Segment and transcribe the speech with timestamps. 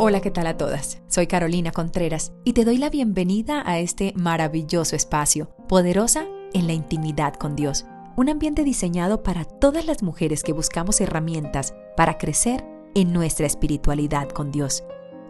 [0.00, 1.00] Hola, ¿qué tal a todas?
[1.08, 6.72] Soy Carolina Contreras y te doy la bienvenida a este maravilloso espacio, poderosa en la
[6.72, 7.84] intimidad con Dios.
[8.14, 14.28] Un ambiente diseñado para todas las mujeres que buscamos herramientas para crecer en nuestra espiritualidad
[14.28, 14.84] con Dios.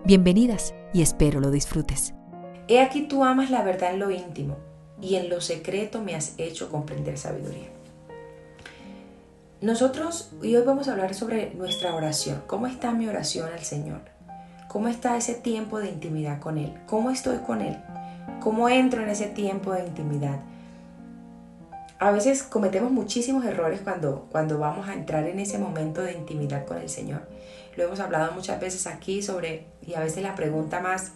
[0.05, 2.13] Bienvenidas y espero lo disfrutes.
[2.69, 4.59] He aquí tú amas la verdad en lo íntimo
[5.01, 7.71] y en lo secreto me has hecho comprender sabiduría.
[9.63, 12.43] Nosotros, y hoy vamos a hablar sobre nuestra oración.
[12.47, 14.18] ¿Cómo está mi oración al Señor?
[14.69, 16.75] ¿Cómo está ese tiempo de intimidad con Él?
[16.87, 17.79] ¿Cómo estoy con Él?
[18.41, 20.41] ¿Cómo entro en ese tiempo de intimidad?
[21.99, 26.67] A veces cometemos muchísimos errores cuando, cuando vamos a entrar en ese momento de intimidad
[26.67, 27.23] con el Señor.
[27.77, 31.13] Lo hemos hablado muchas veces aquí sobre, y a veces la pregunta más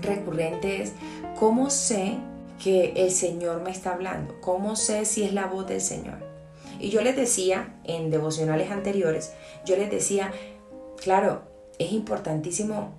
[0.00, 0.94] recurrente es,
[1.38, 2.16] ¿cómo sé
[2.58, 4.34] que el Señor me está hablando?
[4.40, 6.24] ¿Cómo sé si es la voz del Señor?
[6.80, 9.34] Y yo les decía en devocionales anteriores,
[9.66, 10.32] yo les decía,
[10.96, 11.42] claro,
[11.78, 12.94] es importantísimo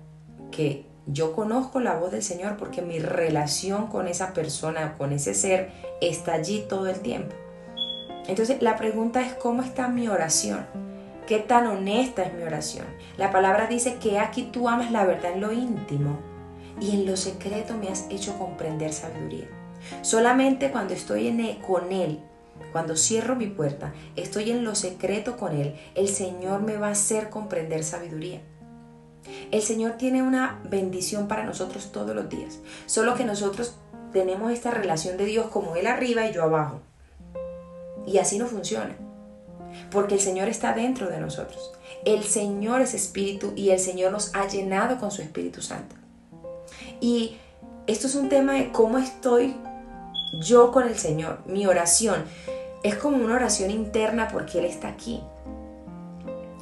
[0.50, 5.34] que yo conozco la voz del Señor porque mi relación con esa persona, con ese
[5.34, 5.70] ser,
[6.00, 7.34] está allí todo el tiempo.
[8.26, 10.66] Entonces la pregunta es cómo está mi oración.
[11.26, 12.86] ¿Qué tan honesta es mi oración?
[13.16, 16.18] La palabra dice que aquí tú amas la verdad en lo íntimo
[16.80, 19.46] y en lo secreto me has hecho comprender sabiduría.
[20.02, 22.20] Solamente cuando estoy en e, con Él,
[22.72, 26.92] cuando cierro mi puerta, estoy en lo secreto con Él, el Señor me va a
[26.92, 28.40] hacer comprender sabiduría.
[29.50, 32.58] El Señor tiene una bendición para nosotros todos los días.
[32.86, 33.74] Solo que nosotros
[34.12, 36.80] tenemos esta relación de Dios como Él arriba y yo abajo.
[38.06, 38.96] Y así no funciona.
[39.90, 41.72] Porque el Señor está dentro de nosotros.
[42.04, 45.94] El Señor es espíritu y el Señor nos ha llenado con su Espíritu Santo.
[47.00, 47.36] Y
[47.86, 49.54] esto es un tema de cómo estoy
[50.40, 51.40] yo con el Señor.
[51.46, 52.24] Mi oración
[52.82, 55.22] es como una oración interna porque Él está aquí.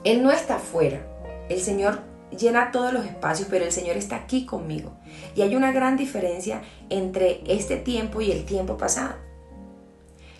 [0.04, 1.00] Él no está afuera.
[1.48, 2.00] El Señor
[2.36, 4.92] llena todos los espacios, pero el Señor está aquí conmigo.
[5.34, 9.14] Y hay una gran diferencia entre este tiempo y el tiempo pasado.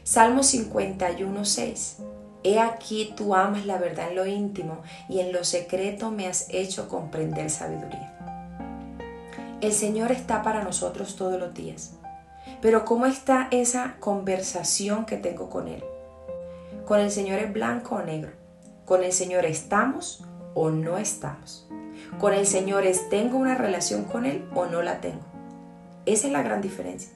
[0.05, 1.97] Salmo 51, 6.
[2.45, 6.47] He aquí tú amas la verdad en lo íntimo y en lo secreto me has
[6.51, 8.13] hecho comprender sabiduría.
[9.61, 11.95] El Señor está para nosotros todos los días.
[12.61, 15.83] Pero ¿cómo está esa conversación que tengo con Él?
[16.85, 18.31] Con el Señor es blanco o negro.
[18.85, 20.25] Con el Señor estamos
[20.55, 21.66] o no estamos.
[22.19, 25.21] Con el Señor es, ¿tengo una relación con Él o no la tengo?
[26.07, 27.11] Esa es la gran diferencia.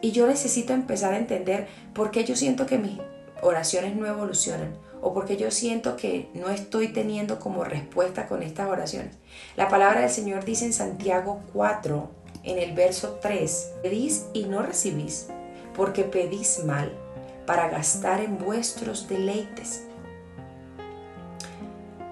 [0.00, 2.98] Y yo necesito empezar a entender por qué yo siento que mis
[3.42, 8.42] oraciones no evolucionan o por qué yo siento que no estoy teniendo como respuesta con
[8.42, 9.14] estas oraciones.
[9.56, 12.10] La palabra del Señor dice en Santiago 4,
[12.42, 15.28] en el verso 3, pedís y no recibís,
[15.74, 16.90] porque pedís mal
[17.46, 19.84] para gastar en vuestros deleites.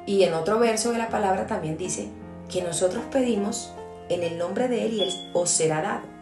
[0.07, 2.09] Y en otro verso de la palabra también dice
[2.49, 3.73] que nosotros pedimos
[4.09, 6.13] en el nombre de Él y Él os será dado.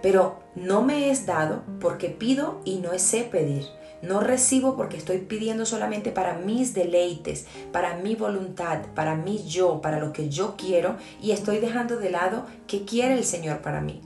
[0.00, 3.64] Pero no me es dado porque pido y no sé pedir.
[4.02, 9.80] No recibo porque estoy pidiendo solamente para mis deleites, para mi voluntad, para mí yo,
[9.80, 13.80] para lo que yo quiero y estoy dejando de lado qué quiere el Señor para
[13.80, 14.00] mí.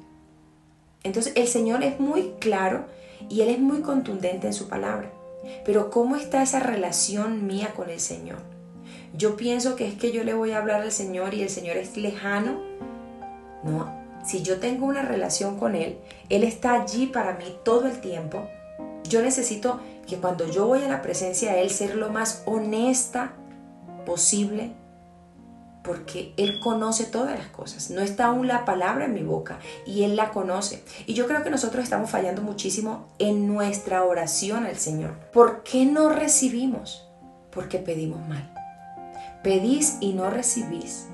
[1.03, 2.85] Entonces el Señor es muy claro
[3.31, 5.11] y Él es muy contundente en su palabra.
[5.65, 8.56] Pero ¿cómo está esa relación mía con el Señor?
[9.15, 11.77] Yo pienso que es que yo le voy a hablar al Señor y el Señor
[11.77, 12.61] es lejano.
[13.63, 13.93] No,
[14.25, 18.49] si yo tengo una relación con Él, Él está allí para mí todo el tiempo.
[19.09, 23.33] Yo necesito que cuando yo voy a la presencia de Él ser lo más honesta
[24.05, 24.73] posible,
[25.87, 27.91] porque Él conoce todas las cosas.
[27.91, 30.83] No está aún la palabra en mi boca y Él la conoce.
[31.07, 35.13] Y yo creo que nosotros estamos fallando muchísimo en nuestra oración al Señor.
[35.33, 37.07] ¿Por qué no recibimos?
[37.53, 38.56] Porque pedimos mal.
[39.47, 41.07] Pedís y no recibís,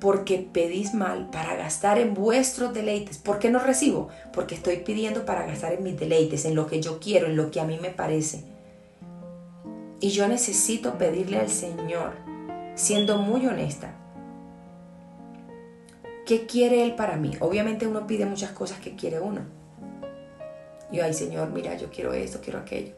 [0.00, 3.18] porque pedís mal para gastar en vuestros deleites.
[3.18, 4.08] ¿Por qué no recibo?
[4.32, 7.50] Porque estoy pidiendo para gastar en mis deleites, en lo que yo quiero, en lo
[7.50, 8.44] que a mí me parece.
[10.00, 12.14] Y yo necesito pedirle al Señor,
[12.74, 13.92] siendo muy honesta,
[16.24, 17.32] ¿qué quiere Él para mí?
[17.40, 19.42] Obviamente uno pide muchas cosas que quiere uno.
[20.90, 22.94] Yo, ay Señor, mira, yo quiero esto, quiero aquello.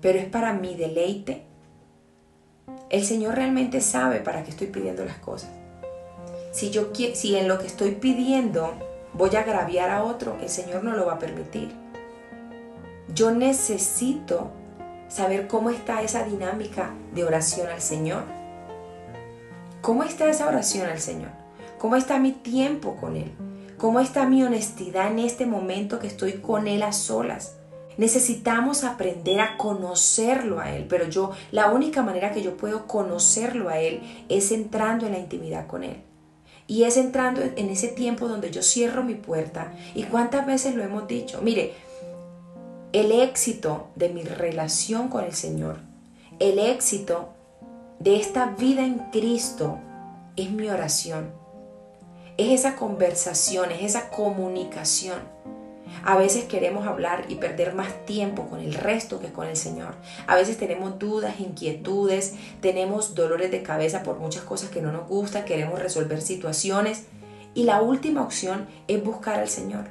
[0.00, 1.49] Pero es para mi deleite
[2.90, 5.50] el Señor realmente sabe para qué estoy pidiendo las cosas.
[6.52, 8.74] Si, yo, si en lo que estoy pidiendo
[9.12, 11.72] voy a agraviar a otro, el Señor no lo va a permitir.
[13.14, 14.50] Yo necesito
[15.08, 18.24] saber cómo está esa dinámica de oración al Señor.
[19.82, 21.30] ¿Cómo está esa oración al Señor?
[21.78, 23.32] ¿Cómo está mi tiempo con Él?
[23.78, 27.56] ¿Cómo está mi honestidad en este momento que estoy con Él a solas?
[27.96, 33.68] Necesitamos aprender a conocerlo a Él, pero yo, la única manera que yo puedo conocerlo
[33.68, 36.02] a Él es entrando en la intimidad con Él.
[36.66, 39.72] Y es entrando en ese tiempo donde yo cierro mi puerta.
[39.94, 41.40] ¿Y cuántas veces lo hemos dicho?
[41.42, 41.74] Mire,
[42.92, 45.78] el éxito de mi relación con el Señor,
[46.38, 47.30] el éxito
[47.98, 49.78] de esta vida en Cristo
[50.36, 51.32] es mi oración.
[52.36, 55.18] Es esa conversación, es esa comunicación.
[56.04, 59.94] A veces queremos hablar y perder más tiempo con el resto que con el Señor.
[60.26, 65.08] A veces tenemos dudas, inquietudes, tenemos dolores de cabeza por muchas cosas que no nos
[65.08, 67.04] gustan, queremos resolver situaciones.
[67.54, 69.86] Y la última opción es buscar al Señor.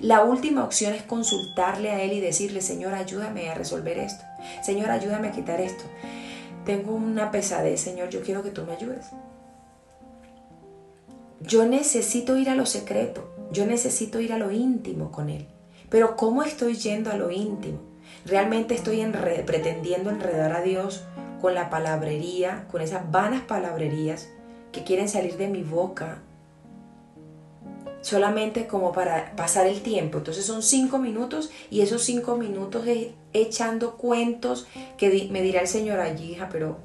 [0.00, 4.24] La última opción es consultarle a Él y decirle, Señor, ayúdame a resolver esto.
[4.62, 5.84] Señor, ayúdame a quitar esto.
[6.64, 9.06] Tengo una pesadez, Señor, yo quiero que tú me ayudes.
[11.40, 15.46] Yo necesito ir a lo secreto, yo necesito ir a lo íntimo con Él.
[15.90, 17.78] Pero ¿cómo estoy yendo a lo íntimo?
[18.26, 19.04] ¿Realmente estoy
[19.46, 21.04] pretendiendo enredar a Dios
[21.40, 24.30] con la palabrería, con esas vanas palabrerías
[24.72, 26.22] que quieren salir de mi boca
[28.04, 30.18] solamente como para pasar el tiempo.
[30.18, 34.66] Entonces son cinco minutos y esos cinco minutos es echando cuentos
[34.98, 36.78] que me dirá el Señor allí, hija, pero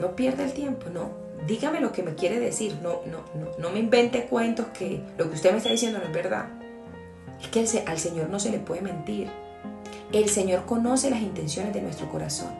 [0.00, 1.10] no pierda el tiempo, no.
[1.46, 5.28] Dígame lo que me quiere decir, no, no, no, no me invente cuentos que lo
[5.28, 6.48] que usted me está diciendo no es verdad.
[7.52, 9.30] Es que al Señor no se le puede mentir.
[10.12, 12.50] El Señor conoce las intenciones de nuestro corazón.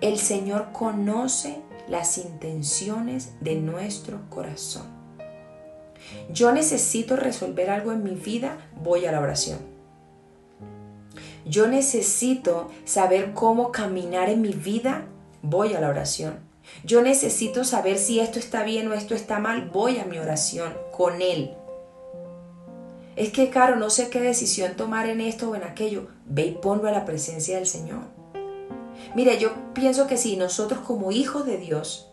[0.00, 4.98] El Señor conoce las intenciones de nuestro corazón
[6.30, 9.58] yo necesito resolver algo en mi vida, voy a la oración.
[11.44, 15.06] Yo necesito saber cómo caminar en mi vida,
[15.42, 16.40] voy a la oración.
[16.84, 20.74] Yo necesito saber si esto está bien o esto está mal, voy a mi oración
[20.92, 21.52] con Él.
[23.18, 26.06] Es que, Caro, no sé qué decisión tomar en esto o en aquello.
[26.24, 28.02] Ve y ponlo a la presencia del Señor.
[29.16, 32.12] Mire, yo pienso que si nosotros como hijos de Dios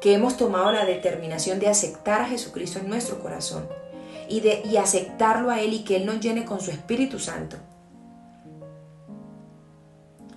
[0.00, 3.68] que hemos tomado la determinación de aceptar a Jesucristo en nuestro corazón
[4.26, 7.58] y, de, y aceptarlo a Él y que Él nos llene con su Espíritu Santo,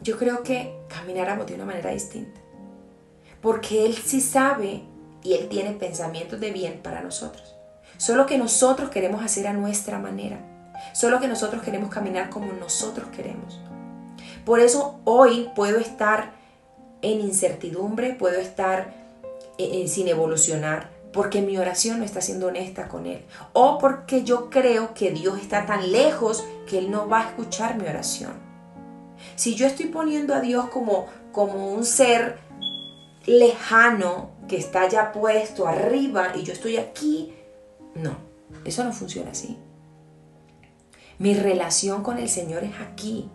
[0.02, 2.42] yo creo que camináramos de una manera distinta.
[3.42, 4.84] Porque Él sí sabe
[5.24, 7.57] y Él tiene pensamientos de bien para nosotros.
[7.98, 10.38] Solo que nosotros queremos hacer a nuestra manera.
[10.94, 13.60] Solo que nosotros queremos caminar como nosotros queremos.
[14.46, 16.32] Por eso hoy puedo estar
[17.02, 18.94] en incertidumbre, puedo estar
[19.88, 24.94] sin evolucionar, porque mi oración no está siendo honesta con Él, o porque yo creo
[24.94, 28.34] que Dios está tan lejos que Él no va a escuchar mi oración.
[29.36, 32.38] Si yo estoy poniendo a Dios como, como un ser
[33.26, 37.34] lejano que está ya puesto arriba y yo estoy aquí,
[38.02, 38.18] no,
[38.66, 39.58] eso no funciona así.
[41.20, 43.30] Mi relación con el Señor es aquí,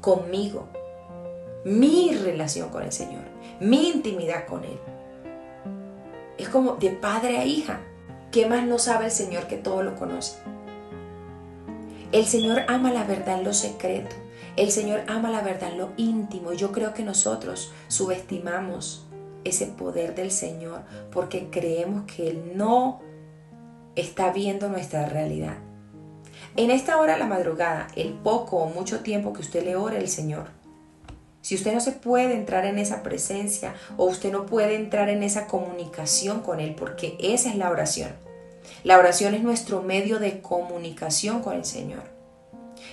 [0.00, 0.68] conmigo.
[1.64, 3.22] Mi relación con el Señor,
[3.60, 4.78] mi intimidad con Él.
[6.36, 7.80] Es como de padre a hija.
[8.30, 10.36] ¿Qué más no sabe el Señor que todo lo conoce?
[12.12, 14.14] El Señor ama la verdad en lo secreto.
[14.56, 16.52] El Señor ama la verdad en lo íntimo.
[16.52, 19.06] Yo creo que nosotros subestimamos
[19.44, 23.00] ese poder del Señor porque creemos que Él no
[23.96, 25.56] está viendo nuestra realidad.
[26.56, 29.98] En esta hora de la madrugada, el poco o mucho tiempo que usted le ore
[29.98, 30.46] al Señor,
[31.40, 35.22] si usted no se puede entrar en esa presencia o usted no puede entrar en
[35.22, 38.10] esa comunicación con Él, porque esa es la oración.
[38.82, 42.02] La oración es nuestro medio de comunicación con el Señor.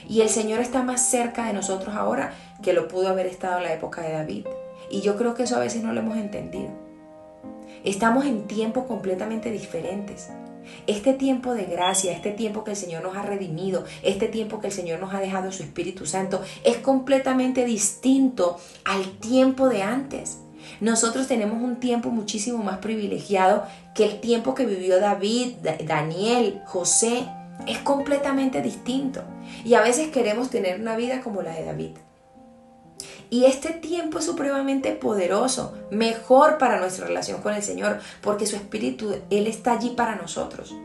[0.07, 3.63] Y el Señor está más cerca de nosotros ahora que lo pudo haber estado en
[3.63, 4.47] la época de David.
[4.89, 6.71] Y yo creo que eso a veces no lo hemos entendido.
[7.85, 10.29] Estamos en tiempos completamente diferentes.
[10.87, 14.67] Este tiempo de gracia, este tiempo que el Señor nos ha redimido, este tiempo que
[14.67, 20.39] el Señor nos ha dejado su Espíritu Santo, es completamente distinto al tiempo de antes.
[20.79, 23.65] Nosotros tenemos un tiempo muchísimo más privilegiado
[23.95, 27.27] que el tiempo que vivió David, Daniel, José.
[27.67, 29.23] Es completamente distinto.
[29.63, 31.91] Y a veces queremos tener una vida como la de David.
[33.31, 38.57] Y este tiempo es supremamente poderoso, mejor para nuestra relación con el Señor, porque su
[38.57, 40.75] Espíritu, Él está allí para nosotros.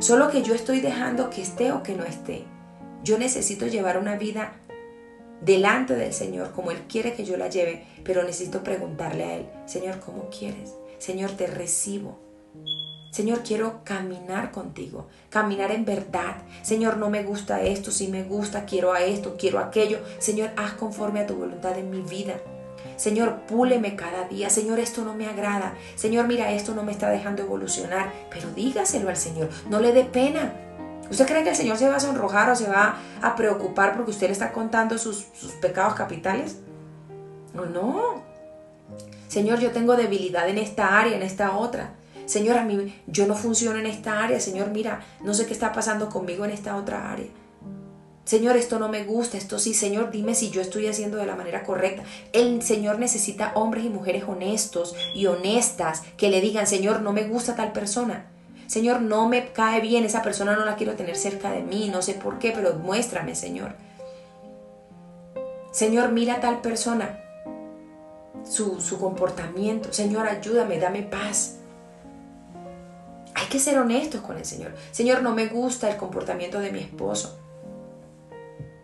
[0.00, 2.42] Solo que yo estoy dejando que esté o que no esté.
[3.04, 4.54] Yo necesito llevar una vida
[5.40, 9.46] delante del Señor como Él quiere que yo la lleve, pero necesito preguntarle a Él,
[9.66, 10.74] Señor, ¿cómo quieres?
[10.98, 12.18] Señor, te recibo.
[13.18, 16.36] Señor, quiero caminar contigo, caminar en verdad.
[16.62, 19.98] Señor, no me gusta esto, si me gusta, quiero a esto, quiero aquello.
[20.20, 22.34] Señor, haz conforme a tu voluntad en mi vida.
[22.94, 24.50] Señor, púleme cada día.
[24.50, 25.74] Señor, esto no me agrada.
[25.96, 28.12] Señor, mira, esto no me está dejando evolucionar.
[28.30, 29.48] Pero dígaselo al Señor.
[29.68, 30.52] No le dé pena.
[31.10, 34.12] ¿Usted cree que el Señor se va a sonrojar o se va a preocupar porque
[34.12, 36.58] usted le está contando sus, sus pecados capitales?
[37.52, 38.22] No, no.
[39.26, 41.94] Señor, yo tengo debilidad en esta área, en esta otra.
[42.28, 44.38] Señor, a mí yo no funciono en esta área.
[44.38, 47.26] Señor, mira, no sé qué está pasando conmigo en esta otra área.
[48.24, 51.36] Señor, esto no me gusta, esto sí, Señor, dime si yo estoy haciendo de la
[51.36, 52.02] manera correcta.
[52.34, 57.26] El Señor necesita hombres y mujeres honestos y honestas que le digan, Señor, no me
[57.26, 58.26] gusta tal persona.
[58.66, 62.02] Señor, no me cae bien, esa persona no la quiero tener cerca de mí, no
[62.02, 63.72] sé por qué, pero muéstrame, Señor.
[65.70, 67.18] Señor, mira a tal persona,
[68.44, 69.94] su, su comportamiento.
[69.94, 71.54] Señor, ayúdame, dame paz.
[73.34, 74.72] Hay que ser honestos con el Señor.
[74.90, 77.38] Señor, no me gusta el comportamiento de mi esposo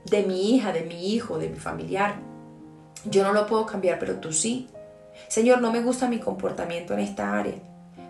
[0.05, 2.17] de mi hija, de mi hijo, de mi familiar.
[3.05, 4.69] Yo no lo puedo cambiar, pero tú sí.
[5.29, 7.55] Señor, no me gusta mi comportamiento en esta área.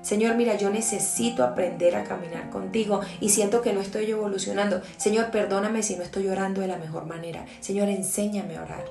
[0.03, 4.83] Señor, mira, yo necesito aprender a caminar contigo y siento que no estoy evolucionando.
[4.99, 7.47] Señor, perdóname si no estoy orando de la mejor manera.
[7.61, 8.85] Señor, enséñame a orar.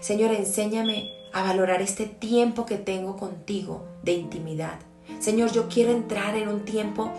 [0.00, 4.78] Señor, enséñame a valorar este tiempo que tengo contigo de intimidad.
[5.18, 7.12] Señor, yo quiero entrar en un tiempo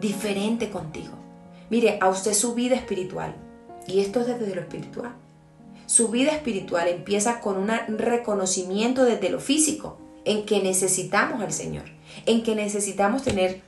[0.00, 1.14] diferente contigo.
[1.70, 3.34] Mire, a usted su vida espiritual
[3.86, 5.12] y esto es desde lo espiritual.
[5.86, 11.84] Su vida espiritual empieza con un reconocimiento desde lo físico, en que necesitamos al Señor,
[12.26, 13.62] en que necesitamos tener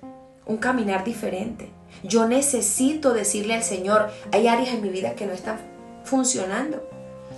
[0.44, 1.70] un caminar diferente.
[2.02, 5.58] Yo necesito decirle al Señor, hay áreas en mi vida que no están
[6.04, 6.86] funcionando.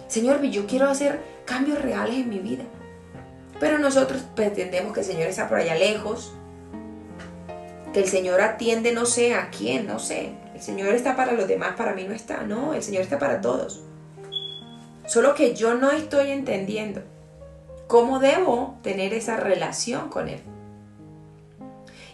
[0.08, 2.64] Señor, yo quiero hacer cambios reales en mi vida.
[3.62, 6.32] Pero nosotros pretendemos que el Señor está por allá lejos,
[7.92, 10.32] que el Señor atiende no sé a quién, no sé.
[10.58, 12.42] Señor está para los demás, para mí no está.
[12.42, 13.84] No, el Señor está para todos.
[15.06, 17.02] Solo que yo no estoy entendiendo
[17.86, 20.40] cómo debo tener esa relación con Él.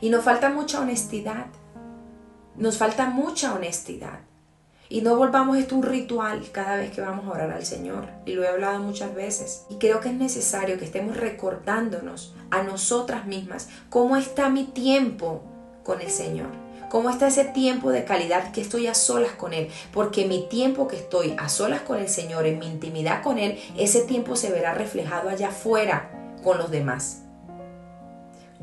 [0.03, 1.47] Y nos falta mucha honestidad.
[2.57, 4.21] Nos falta mucha honestidad.
[4.91, 8.09] Y no volvamos esto un ritual cada vez que vamos a orar al Señor.
[8.25, 9.65] Y lo he hablado muchas veces.
[9.69, 15.43] Y creo que es necesario que estemos recordándonos a nosotras mismas cómo está mi tiempo
[15.85, 16.49] con el Señor.
[16.89, 19.69] ¿Cómo está ese tiempo de calidad que estoy a solas con Él?
[19.93, 23.59] Porque mi tiempo que estoy a solas con el Señor, en mi intimidad con Él,
[23.77, 26.11] ese tiempo se verá reflejado allá afuera
[26.43, 27.25] con los demás.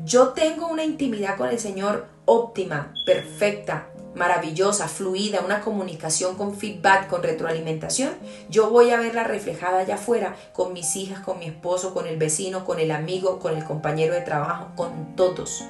[0.04, 7.06] Yo tengo una intimidad con el Señor óptima, perfecta, maravillosa, fluida, una comunicación con feedback,
[7.06, 8.10] con retroalimentación,
[8.48, 12.16] yo voy a verla reflejada allá afuera con mis hijas, con mi esposo, con el
[12.16, 15.64] vecino, con el amigo, con el compañero de trabajo, con todos.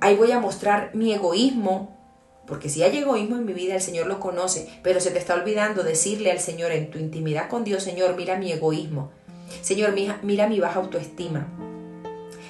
[0.00, 1.98] Ahí voy a mostrar mi egoísmo,
[2.46, 5.34] porque si hay egoísmo en mi vida, el Señor lo conoce, pero se te está
[5.34, 9.10] olvidando decirle al Señor en tu intimidad con Dios, Señor, mira mi egoísmo.
[9.60, 9.92] Señor,
[10.22, 11.71] mira mi baja autoestima.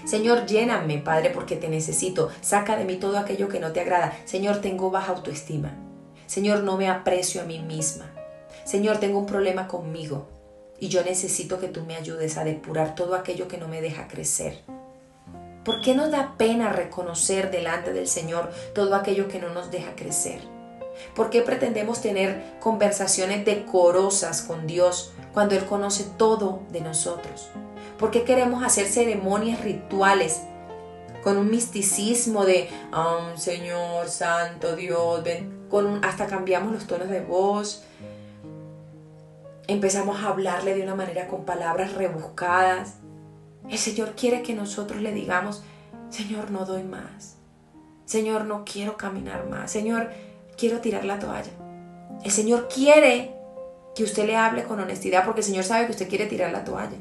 [0.05, 2.31] Señor, lléname, Padre, porque te necesito.
[2.41, 4.17] Saca de mí todo aquello que no te agrada.
[4.25, 5.75] Señor, tengo baja autoestima.
[6.27, 8.11] Señor, no me aprecio a mí misma.
[8.65, 10.29] Señor, tengo un problema conmigo
[10.79, 14.09] y yo necesito que tú me ayudes a depurar todo aquello que no me deja
[14.09, 14.63] crecer.
[15.65, 19.95] ¿Por qué nos da pena reconocer delante del Señor todo aquello que no nos deja
[19.95, 20.41] crecer?
[21.15, 27.51] ¿Por qué pretendemos tener conversaciones decorosas con Dios cuando Él conoce todo de nosotros?
[27.99, 30.43] ¿Por qué queremos hacer ceremonias rituales
[31.23, 37.21] con un misticismo de oh, Señor Santo Dios, ven, con hasta cambiamos los tonos de
[37.21, 37.85] voz?
[39.69, 42.95] Empezamos a hablarle de una manera con palabras rebuscadas.
[43.69, 45.63] El Señor quiere que nosotros le digamos,
[46.11, 47.37] Señor, no doy más.
[48.05, 49.71] Señor, no quiero caminar más.
[49.71, 50.11] Señor,
[50.63, 51.51] quiero tirar la toalla.
[52.25, 53.35] El Señor quiere
[53.97, 56.63] que usted le hable con honestidad porque el Señor sabe que usted quiere tirar la
[56.63, 56.99] toalla.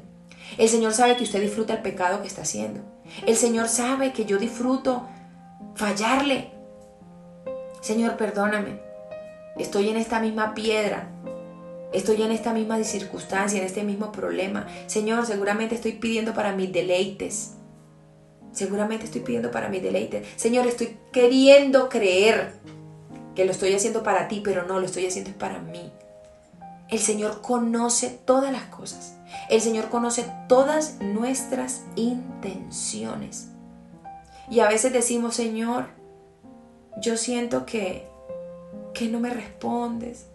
[0.58, 2.82] El Señor sabe que usted disfruta el pecado que está haciendo.
[3.28, 5.08] El Señor sabe que yo disfruto
[5.76, 6.50] fallarle.
[7.82, 8.80] Señor, perdóname.
[9.60, 11.12] Estoy en esta misma piedra
[11.94, 14.66] Estoy en esta misma circunstancia, en este mismo problema.
[14.88, 17.58] Señor, seguramente estoy pidiendo para mis deleites.
[18.54, 20.26] Seguramente estoy pidiendo para mis deleites.
[20.38, 22.54] Señor, estoy queriendo creer
[23.46, 25.92] lo estoy haciendo para ti, pero no, lo estoy haciendo para mí.
[26.90, 29.16] El Señor conoce todas las cosas.
[29.50, 33.48] El Señor conoce todas nuestras intenciones.
[34.50, 35.88] Y a veces decimos, Señor,
[36.98, 38.08] yo siento que,
[38.94, 40.28] que no me respondes.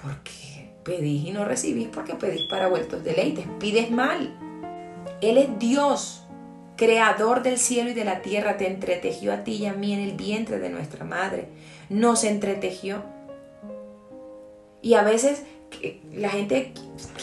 [0.00, 0.74] ¿Por qué?
[0.82, 3.46] Pedís y no recibís porque pedís para vueltos deleites.
[3.60, 4.36] Pides mal.
[5.20, 6.24] Él es Dios,
[6.76, 8.56] creador del cielo y de la tierra.
[8.56, 11.48] Te entretejió a ti y a mí en el vientre de nuestra madre.
[11.88, 13.02] Nos entretejió.
[14.82, 15.42] Y a veces
[16.14, 16.72] la gente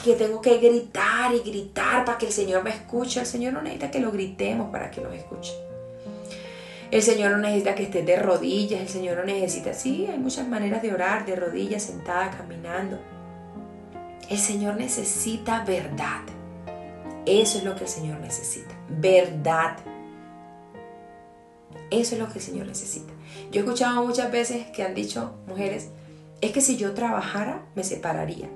[0.04, 3.20] que tengo que gritar y gritar para que el Señor me escuche.
[3.20, 5.54] El Señor no necesita que lo gritemos para que nos escuche.
[6.92, 10.48] el Señor no necesita que estés de rodillas, el Señor no necesita, sí, hay muchas
[10.48, 13.00] maneras de orar, de rodillas, sentada, caminando.
[14.30, 16.22] El Señor necesita verdad.
[17.26, 19.78] Eso es lo que el Señor necesita, verdad.
[21.90, 23.13] Eso es lo que el Señor necesita.
[23.52, 25.90] Yo he escuchado muchas veces que han dicho mujeres,
[26.42, 28.50] es que si yo trabajara, me separaría.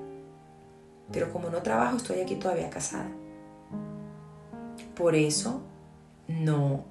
[1.12, 3.08] Pero como no trabajo, estoy aquí todavía casada.
[4.94, 5.62] Por eso
[6.26, 6.84] no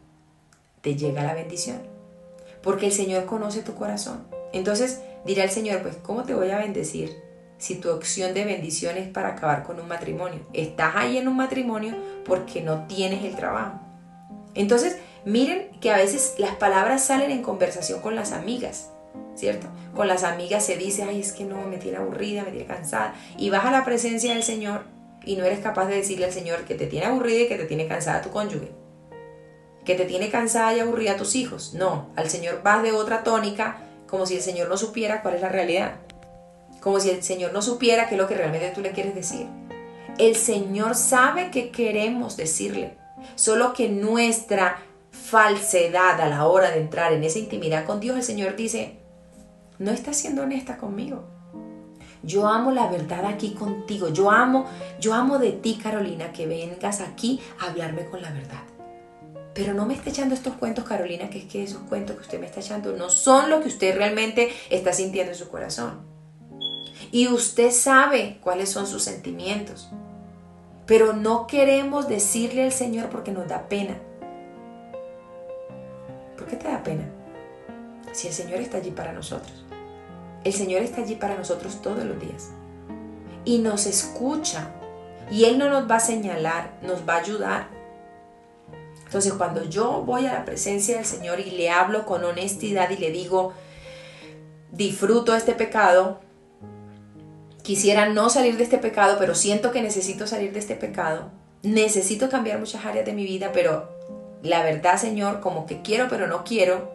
[0.82, 1.82] te llega la bendición.
[2.64, 4.26] Porque el Señor conoce tu corazón.
[4.54, 7.12] Entonces dirá el Señor, pues, ¿cómo te voy a bendecir
[7.58, 10.40] si tu opción de bendición es para acabar con un matrimonio?
[10.54, 13.80] Estás ahí en un matrimonio porque no tienes el trabajo.
[14.56, 18.90] Entonces, miren que a veces las palabras salen en conversación con las amigas.
[19.36, 19.68] ¿cierto?
[19.96, 23.14] Con las amigas se dice, ay, es que no, me tiene aburrida, me tiene cansada.
[23.38, 24.82] Y vas a la presencia del Señor
[25.24, 27.66] y no eres capaz de decirle al Señor que te tiene aburrida y que te
[27.66, 28.72] tiene cansada tu cónyuge.
[29.86, 31.74] Que te tiene cansada y aburrida tus hijos.
[31.74, 35.42] No, al Señor vas de otra tónica, como si el Señor no supiera cuál es
[35.42, 35.96] la realidad.
[36.82, 39.46] Como si el Señor no supiera qué es lo que realmente tú le quieres decir.
[40.18, 42.98] El Señor sabe que queremos decirle,
[43.36, 44.80] solo que nuestra
[45.30, 48.98] falsedad a la hora de entrar en esa intimidad con Dios, el Señor dice,
[49.78, 51.26] no estás siendo honesta conmigo.
[52.24, 54.10] Yo amo la verdad aquí contigo.
[54.10, 54.66] Yo amo,
[55.00, 58.64] yo amo de ti, Carolina, que vengas aquí a hablarme con la verdad.
[59.54, 62.40] Pero no me esté echando estos cuentos, Carolina, que es que esos cuentos que usted
[62.40, 66.02] me está echando no son lo que usted realmente está sintiendo en su corazón.
[67.12, 69.90] Y usted sabe cuáles son sus sentimientos.
[70.86, 73.98] Pero no queremos decirle al Señor porque nos da pena.
[76.48, 77.04] ¿Por qué te da pena?
[78.14, 79.66] Si el Señor está allí para nosotros.
[80.46, 82.52] El Señor está allí para nosotros todos los días.
[83.44, 84.72] Y nos escucha.
[85.30, 87.68] Y Él no nos va a señalar, nos va a ayudar.
[89.04, 92.98] Entonces cuando yo voy a la presencia del Señor y le hablo con honestidad y
[92.98, 93.52] le digo,
[94.72, 96.22] disfruto este pecado,
[97.62, 101.30] quisiera no salir de este pecado, pero siento que necesito salir de este pecado,
[101.62, 103.97] necesito cambiar muchas áreas de mi vida, pero
[104.44, 106.92] la verdad, Señor, como que quiero, pero no quiero,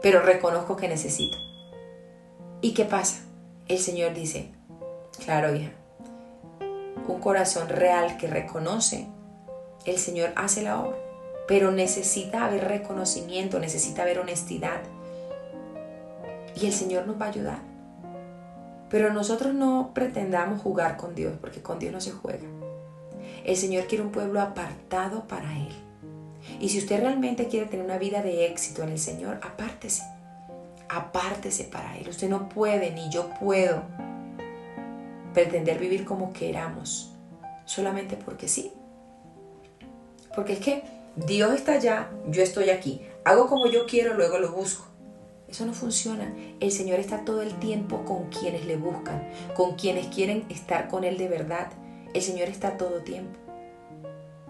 [0.00, 1.36] pero reconozco que necesito.
[2.60, 3.22] ¿Y qué pasa?
[3.68, 4.50] El Señor dice,
[5.24, 5.72] claro hija,
[7.08, 9.08] un corazón real que reconoce,
[9.84, 10.96] el Señor hace la obra,
[11.48, 14.80] pero necesita haber reconocimiento, necesita haber honestidad.
[16.54, 17.58] Y el Señor nos va a ayudar.
[18.90, 22.46] Pero nosotros no pretendamos jugar con Dios, porque con Dios no se juega.
[23.44, 25.81] El Señor quiere un pueblo apartado para Él.
[26.60, 30.02] Y si usted realmente quiere tener una vida de éxito en el Señor, apártese
[30.92, 32.08] apártese para Él.
[32.08, 33.82] Usted no puede, ni yo puedo,
[35.32, 37.14] pretender vivir como queramos,
[37.64, 38.72] solamente porque sí.
[40.34, 40.82] Porque es que
[41.16, 43.00] Dios está allá, yo estoy aquí.
[43.24, 44.84] Hago como yo quiero, luego lo busco.
[45.48, 46.34] Eso no funciona.
[46.60, 51.04] El Señor está todo el tiempo con quienes le buscan, con quienes quieren estar con
[51.04, 51.70] Él de verdad.
[52.14, 53.38] El Señor está todo tiempo.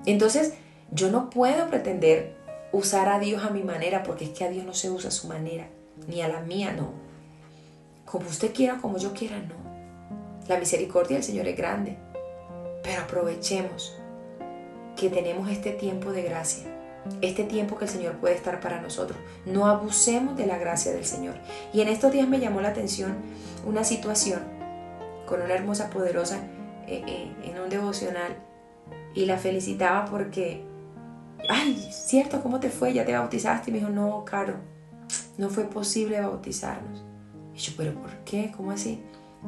[0.07, 0.55] Entonces,
[0.93, 2.37] yo no puedo pretender
[2.71, 5.13] usar a Dios a mi manera, porque es que a Dios no se usa a
[5.13, 5.67] su manera
[6.07, 6.93] ni a la mía, no.
[8.05, 9.55] Como usted quiera, como yo quiera, no.
[10.49, 11.97] La misericordia del Señor es grande,
[12.83, 13.97] pero aprovechemos
[14.97, 16.65] que tenemos este tiempo de gracia,
[17.21, 19.19] este tiempo que el Señor puede estar para nosotros.
[19.47, 21.35] No abusemos de la gracia del Señor.
[21.73, 23.17] Y en estos días me llamó la atención
[23.67, 24.43] una situación
[25.27, 26.39] con una hermosa poderosa
[26.87, 28.37] eh, eh, en un devocional
[29.15, 30.65] y la felicitaba porque,
[31.49, 32.93] ay, cierto, ¿cómo te fue?
[32.93, 33.71] ¿Ya te bautizaste?
[33.71, 34.57] Y me dijo, no, Caro,
[35.39, 37.03] no fue posible bautizarnos.
[37.55, 38.53] Y yo, pero ¿por qué?
[38.57, 39.01] ¿Cómo así?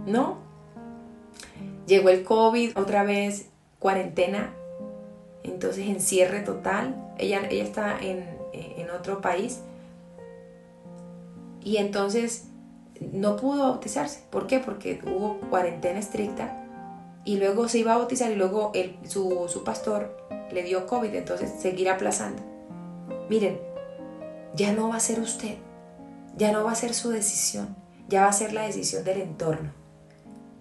[0.06, 0.38] No.
[1.86, 4.52] Llegó el COVID otra vez, cuarentena,
[5.42, 7.14] entonces encierre total.
[7.18, 9.60] Ella, ella está en, en otro país.
[11.62, 12.48] Y entonces
[13.12, 14.24] no pudo bautizarse.
[14.30, 14.58] ¿Por qué?
[14.60, 16.60] Porque hubo cuarentena estricta
[17.24, 20.23] y luego se iba a bautizar y luego el, su, su pastor
[20.54, 22.42] le dio COVID, entonces seguir aplazando.
[23.28, 23.60] Miren,
[24.54, 25.56] ya no va a ser usted,
[26.36, 27.76] ya no va a ser su decisión,
[28.08, 29.72] ya va a ser la decisión del entorno.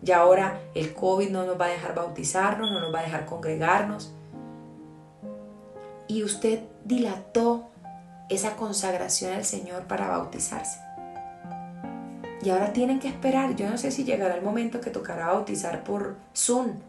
[0.02, 3.26] Ya ahora el COVID no nos va a dejar bautizarnos, no nos va a dejar
[3.26, 4.14] congregarnos.
[6.08, 7.70] Y usted dilató
[8.30, 10.80] esa consagración al Señor para bautizarse.
[12.44, 13.56] Y ahora tienen que esperar.
[13.56, 16.80] Yo no sé si llegará el momento que tocará bautizar por Zoom.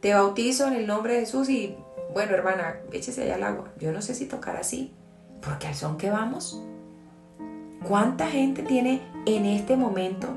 [0.00, 1.76] Te bautizo en el nombre de Jesús y,
[2.12, 3.72] bueno, hermana, échese allá al agua.
[3.78, 4.94] Yo no sé si tocará así.
[5.40, 6.60] Porque al son que vamos,
[7.86, 10.28] ¿cuánta gente tiene en este momento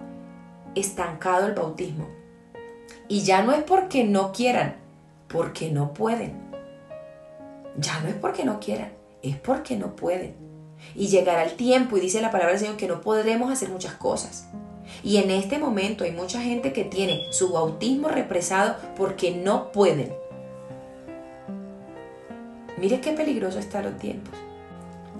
[0.75, 2.07] estancado el bautismo?
[3.07, 4.75] Y ya no es porque no quieran,
[5.27, 6.33] porque no pueden.
[7.77, 8.91] Ya no es porque no quieran,
[9.23, 10.35] es porque no pueden.
[10.95, 13.95] Y llegará el tiempo, y dice la palabra del Señor, que no podremos hacer muchas
[13.95, 14.47] cosas.
[15.03, 20.20] Y en este momento hay mucha gente que tiene su bautismo represado porque no pueden.
[22.81, 24.33] Mire qué peligroso están los tiempos.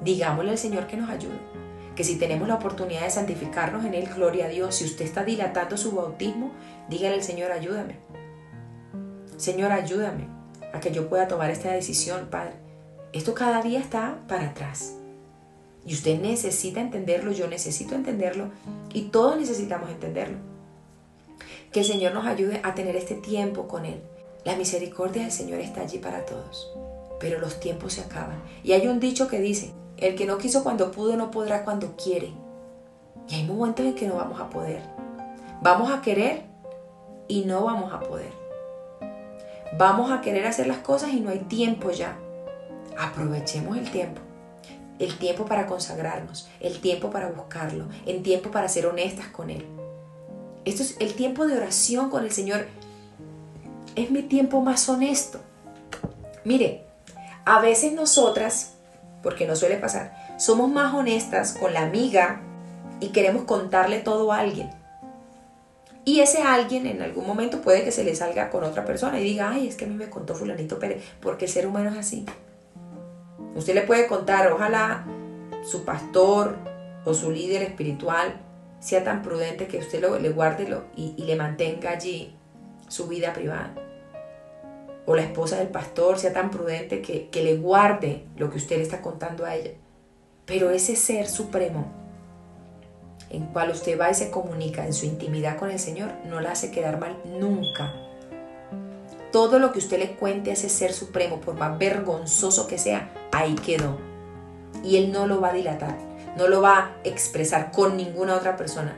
[0.04, 1.38] Digámosle al Señor que nos ayude.
[1.95, 4.74] Que si tenemos la oportunidad de santificarnos en Él, gloria a Dios.
[4.74, 6.50] Si usted está dilatando su bautismo,
[6.89, 7.97] dígale al Señor, ayúdame.
[9.38, 10.26] Señor, ayúdame
[10.74, 12.54] a que yo pueda tomar esta decisión, Padre.
[13.13, 14.95] Esto cada día está para atrás.
[15.86, 18.50] Y usted necesita entenderlo, yo necesito entenderlo
[18.91, 20.38] y todos necesitamos entenderlo.
[21.71, 24.02] Que el Señor nos ayude a tener este tiempo con Él.
[24.45, 26.74] La misericordia del Señor está allí para todos,
[27.22, 28.42] pero los tiempos se acaban.
[28.64, 31.96] Y hay un dicho que dice, el que no quiso cuando pudo no podrá cuando
[31.96, 32.34] quiere.
[33.30, 34.82] Y hay momentos en que no vamos a poder.
[35.62, 36.44] Vamos a querer
[37.28, 38.32] y no vamos a poder.
[39.78, 42.18] Vamos a querer hacer las cosas y no hay tiempo ya.
[42.98, 44.22] Aprovechemos el tiempo
[45.02, 49.66] el tiempo para consagrarnos, el tiempo para buscarlo, el tiempo para ser honestas con Él.
[50.64, 52.68] Esto es el tiempo de oración con el Señor.
[53.96, 55.40] Es mi tiempo más honesto.
[56.46, 56.86] Mire,
[57.45, 58.73] a veces nosotras,
[59.23, 62.41] porque no suele pasar, somos más honestas con la amiga
[62.99, 64.69] y queremos contarle todo a alguien.
[66.04, 69.23] Y ese alguien en algún momento puede que se le salga con otra persona y
[69.23, 71.97] diga, ay, es que a mí me contó fulanito Pérez, porque el ser humano es
[71.97, 72.25] así.
[73.56, 75.06] Usted le puede contar, ojalá
[75.63, 76.56] su pastor
[77.06, 78.34] o su líder espiritual
[78.80, 82.36] sea tan prudente que usted lo, le guarde y, y le mantenga allí
[82.88, 83.73] su vida privada.
[85.06, 88.78] O la esposa del pastor sea tan prudente que, que le guarde lo que usted
[88.78, 89.72] le está contando a ella.
[90.46, 92.02] Pero ese ser supremo
[93.32, 96.52] en cual usted va y se comunica en su intimidad con el Señor, no la
[96.52, 97.94] hace quedar mal nunca.
[99.32, 103.10] Todo lo que usted le cuente a ese ser supremo, por más vergonzoso que sea,
[103.32, 103.98] ahí quedó.
[104.84, 105.98] Y Él no lo va a dilatar,
[106.38, 108.98] no lo va a expresar con ninguna otra persona.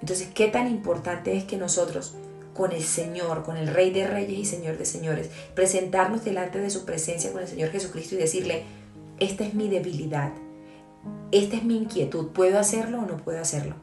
[0.00, 2.14] Entonces, ¿qué tan importante es que nosotros,
[2.56, 6.70] con el Señor, con el Rey de Reyes y Señor de Señores, presentarnos delante de
[6.70, 8.64] su presencia con el Señor Jesucristo y decirle,
[9.18, 10.32] esta es mi debilidad,
[11.32, 13.76] esta es mi inquietud, ¿puedo hacerlo o no puedo hacerlo?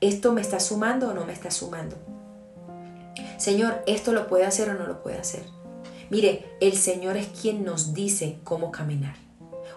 [0.00, 1.96] ¿Esto me está sumando o no me está sumando?
[3.38, 5.42] Señor, ¿esto lo puede hacer o no lo puede hacer?
[6.10, 9.14] Mire, el Señor es quien nos dice cómo caminar.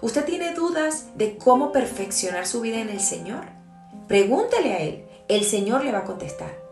[0.01, 3.45] ¿Usted tiene dudas de cómo perfeccionar su vida en el Señor?
[4.07, 5.05] Pregúntele a Él.
[5.27, 6.64] El Señor le va a contestar.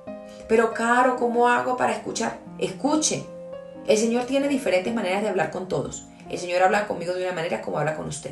[0.47, 2.39] Pero, Caro, ¿cómo hago para escuchar?
[2.57, 3.25] Escuche.
[3.87, 6.05] El Señor tiene diferentes maneras de hablar con todos.
[6.29, 8.31] El Señor habla conmigo de una manera como habla con usted.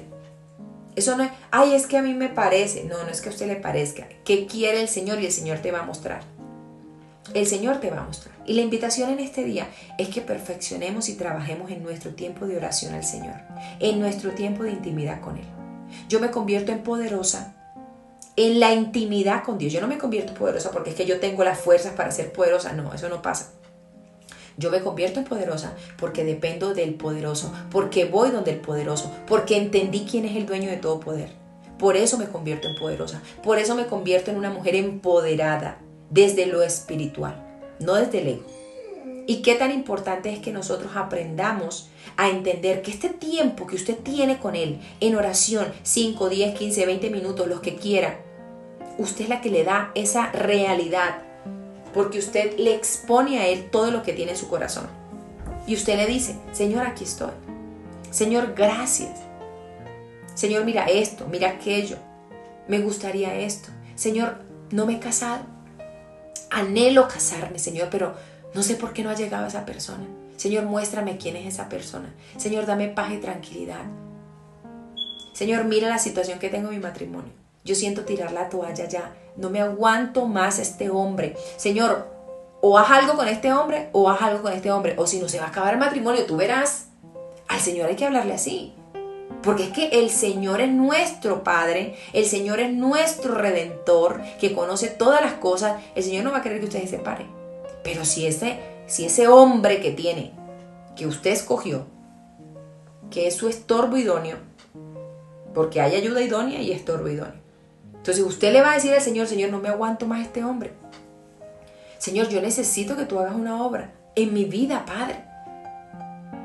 [0.96, 2.84] Eso no es, ay, es que a mí me parece.
[2.84, 4.08] No, no es que a usted le parezca.
[4.24, 5.20] ¿Qué quiere el Señor?
[5.22, 6.22] Y el Señor te va a mostrar
[7.34, 8.36] el Señor te va a mostrar.
[8.46, 12.58] Y la invitación en este día es que perfeccionemos y trabajemos en nuestro tiempo de
[12.58, 13.36] oración al Señor,
[13.80, 15.46] en nuestro tiempo de intimidad con Él.
[16.10, 17.56] Yo me convierto en poderosa
[18.48, 19.74] en la intimidad con Dios.
[19.74, 22.74] Yo no me convierto poderosa porque es que yo tengo las fuerzas para ser poderosa.
[22.74, 23.52] No, eso no pasa.
[24.58, 29.58] Yo me convierto en poderosa porque dependo del poderoso, porque voy donde el poderoso, porque
[29.58, 31.30] entendí quién es el dueño de todo poder.
[31.80, 35.80] Por eso me convierto en poderosa, por eso me convierto en una mujer empoderada,
[36.12, 37.44] desde lo espiritual,
[37.80, 38.44] no desde el ego.
[39.26, 43.98] Y qué tan importante es que nosotros aprendamos a entender que este tiempo que usted
[43.98, 48.20] tiene con Él en oración, 5, 10, 15, 20 minutos, los que quiera,
[48.98, 51.20] usted es la que le da esa realidad,
[51.94, 54.88] porque usted le expone a Él todo lo que tiene en su corazón.
[55.68, 57.32] Y usted le dice, Señor, aquí estoy.
[58.10, 59.20] Señor, gracias.
[60.34, 61.98] Señor, mira esto, mira aquello.
[62.68, 63.70] Me gustaría esto.
[63.96, 64.38] Señor,
[64.72, 65.44] no me he casado
[66.52, 68.14] anhelo casarme, Señor, pero
[68.54, 70.06] no sé por qué no ha llegado esa persona.
[70.36, 72.14] Señor, muéstrame quién es esa persona.
[72.38, 73.84] Señor, dame paz y tranquilidad.
[75.34, 77.32] Señor, mira la situación que tengo en mi matrimonio.
[77.64, 79.16] Yo siento tirar la toalla ya.
[79.36, 81.36] No me aguanto más este hombre.
[81.58, 82.08] Señor,
[82.62, 84.96] o haz algo con este hombre o haz algo con este hombre.
[84.98, 86.88] O si no se va a acabar el matrimonio, tú verás.
[87.48, 88.74] Al Señor hay que hablarle así.
[89.44, 94.88] Porque es que el Señor es nuestro Padre, el Señor es nuestro Redentor, que conoce
[94.88, 95.82] todas las cosas.
[95.96, 97.26] El Señor no va a querer que usted se separe.
[97.84, 100.34] Pero si ese, si ese hombre que tiene,
[100.96, 101.88] que usted escogió,
[103.10, 104.38] que es su estorbo idóneo,
[105.56, 107.41] porque hay ayuda idónea y estorbo idóneo.
[108.02, 110.74] Entonces usted le va a decir al Señor, Señor, no me aguanto más este hombre.
[112.00, 115.24] Señor, yo necesito que tú hagas una obra en mi vida, Padre.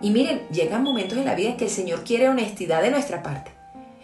[0.02, 3.22] Y miren, llegan momentos en la vida en que el Señor quiere honestidad de nuestra
[3.22, 3.52] parte.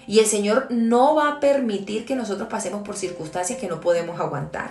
[0.07, 4.19] Y el Señor no va a permitir que nosotros pasemos por circunstancias que no podemos
[4.19, 4.71] aguantar.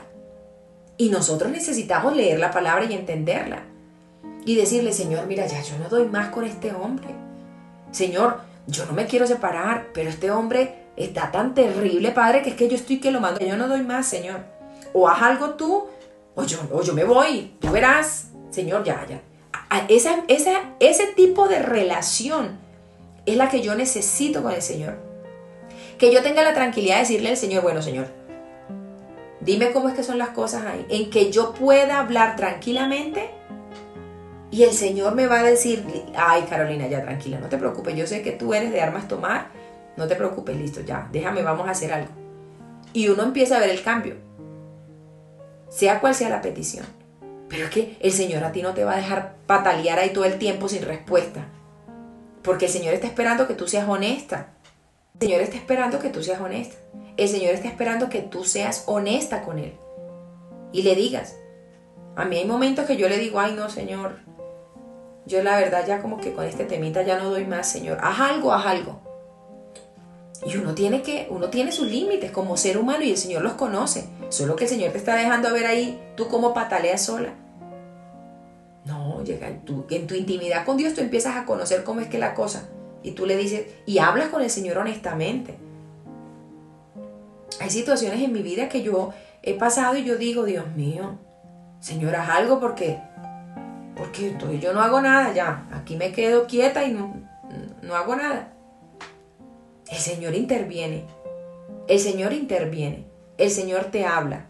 [0.97, 3.61] Y nosotros necesitamos leer la palabra y entenderla.
[4.43, 7.09] Y decirle, Señor, mira, ya yo no doy más con este hombre.
[7.91, 12.55] Señor, yo no me quiero separar, pero este hombre está tan terrible, Padre, que es
[12.55, 14.41] que yo estoy que lo mando, yo no doy más, Señor.
[14.93, 15.87] O haz algo tú,
[16.35, 19.21] o yo, o yo me voy, tú verás, Señor, ya, ya.
[19.87, 22.59] Esa, esa, ese tipo de relación
[23.25, 24.97] es la que yo necesito con el Señor.
[25.97, 28.07] Que yo tenga la tranquilidad de decirle al Señor, bueno, Señor,
[29.39, 33.29] dime cómo es que son las cosas ahí, en que yo pueda hablar tranquilamente
[34.51, 38.05] y el Señor me va a decir, ay Carolina, ya tranquila, no te preocupes, yo
[38.05, 39.47] sé que tú eres de armas tomar,
[39.97, 42.11] no te preocupes, listo, ya, déjame, vamos a hacer algo.
[42.93, 44.15] Y uno empieza a ver el cambio,
[45.69, 46.85] sea cual sea la petición.
[47.49, 50.25] Pero es que el Señor a ti no te va a dejar patalear ahí todo
[50.25, 51.45] el tiempo sin respuesta.
[52.41, 54.47] Porque el Señor está esperando que tú seas honesta.
[55.19, 56.77] El Señor está esperando que tú seas honesta.
[57.17, 59.73] El Señor está esperando que tú seas honesta con Él.
[60.71, 61.35] Y le digas.
[62.15, 64.19] A mí hay momentos que yo le digo, ay no, Señor,
[65.25, 67.99] yo la verdad ya como que con este temita ya no doy más, Señor.
[68.01, 69.10] Haz algo, haz algo.
[70.45, 73.53] Y uno tiene que, uno tiene sus límites como ser humano y el Señor los
[73.53, 74.09] conoce.
[74.29, 77.33] Solo que el Señor te está dejando ver ahí tú como pataleas sola.
[78.85, 82.07] No, llega en tu, en tu intimidad con Dios tú empiezas a conocer cómo es
[82.07, 82.67] que la cosa.
[83.03, 85.57] Y tú le dices, y hablas con el Señor honestamente.
[87.59, 91.19] Hay situaciones en mi vida que yo he pasado y yo digo, Dios mío,
[91.79, 92.99] Señor, haz algo porque
[93.95, 95.67] porque yo no hago nada ya.
[95.71, 97.13] Aquí me quedo quieta y no,
[97.83, 98.53] no hago nada.
[99.91, 101.05] El Señor interviene.
[101.87, 103.05] El Señor interviene.
[103.37, 104.47] El Señor te habla.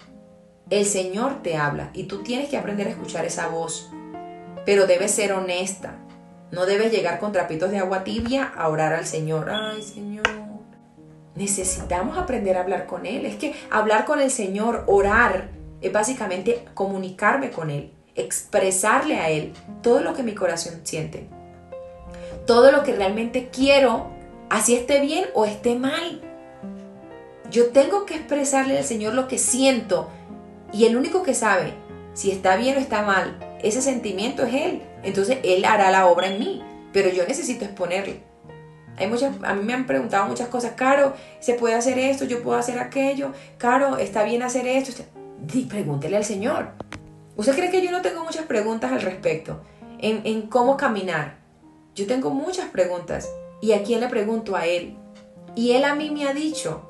[0.69, 1.89] El Señor te habla.
[1.93, 3.89] Y tú tienes que aprender a escuchar esa voz.
[4.65, 5.97] Pero debes ser honesta.
[6.51, 9.49] No debes llegar con trapitos de agua tibia a orar al Señor.
[9.49, 10.23] Ay, Señor.
[11.35, 13.25] Necesitamos aprender a hablar con Él.
[13.25, 15.49] Es que hablar con el Señor, orar,
[15.81, 21.27] es básicamente comunicarme con Él expresarle a Él todo lo que mi corazón siente,
[22.45, 24.07] todo lo que realmente quiero,
[24.51, 26.21] así esté bien o esté mal.
[27.49, 30.09] Yo tengo que expresarle al Señor lo que siento
[30.71, 31.73] y el único que sabe
[32.13, 34.81] si está bien o está mal, ese sentimiento es Él.
[35.03, 36.61] Entonces Él hará la obra en mí,
[36.91, 38.21] pero yo necesito exponerle.
[38.97, 42.25] Hay muchas, a mí me han preguntado muchas cosas, Caro, ¿se puede hacer esto?
[42.25, 43.31] ¿Yo puedo hacer aquello?
[43.57, 45.03] Caro, ¿está bien hacer esto?
[45.69, 46.71] pregúntele al Señor.
[47.35, 49.61] ¿Usted cree que yo no tengo muchas preguntas al respecto?
[49.99, 51.37] En, cómo caminar.
[51.95, 53.29] Yo tengo muchas preguntas.
[53.61, 54.55] ¿Y a quién le pregunto?
[54.55, 54.97] A él.
[55.55, 56.81] Y él a mí me ha dicho,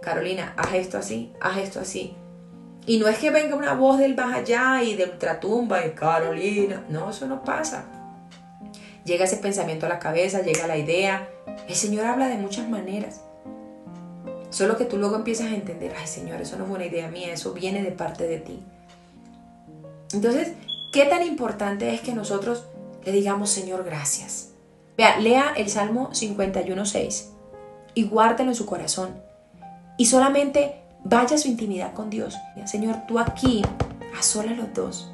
[0.00, 2.14] Carolina, haz esto así, haz esto así.
[2.86, 6.84] Y no es que venga una voz del baja allá y de ultratumba y Carolina.
[6.88, 7.84] No, eso no pasa.
[9.04, 11.28] Llega ese pensamiento a la cabeza, llega la idea.
[11.68, 13.22] El Señor habla de muchas maneras.
[14.50, 17.32] Solo que tú luego empiezas a entender, ay Señor, eso no es una idea mía,
[17.32, 18.62] eso viene de parte de ti.
[20.12, 20.52] Entonces,
[20.92, 22.66] ¿qué tan importante es que nosotros
[23.04, 24.51] le digamos, Señor, gracias?
[24.96, 27.26] Vea, lea el Salmo 51.6
[27.94, 29.20] y guárdalo en su corazón.
[29.96, 32.36] Y solamente vaya a su intimidad con Dios.
[32.64, 33.62] Señor, tú aquí,
[34.18, 35.10] a solas los dos,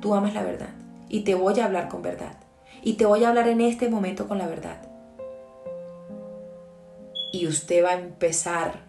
[0.00, 0.70] tú amas la verdad.
[1.08, 2.34] Y te voy a hablar con verdad.
[2.82, 4.82] Y te voy a hablar en este momento con la verdad.
[7.32, 8.80] Y usted va a empezar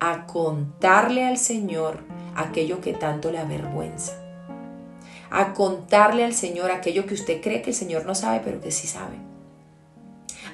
[0.00, 2.00] a contarle al Señor
[2.34, 4.28] aquello que tanto le avergüenza
[5.30, 8.70] a contarle al Señor aquello que usted cree que el Señor no sabe, pero que
[8.70, 9.16] sí sabe.